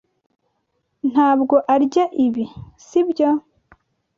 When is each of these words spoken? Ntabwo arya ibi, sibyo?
Ntabwo 1.11 1.55
arya 1.73 2.05
ibi, 2.25 2.45
sibyo? 2.85 3.29